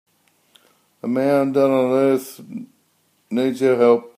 A 1.03 1.07
man 1.07 1.51
down 1.51 1.69
on 1.69 1.91
earth 1.91 2.41
needs 3.29 3.61
our 3.61 3.75
help. 3.75 4.07